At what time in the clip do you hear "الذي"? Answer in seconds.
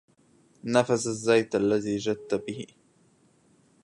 1.55-1.97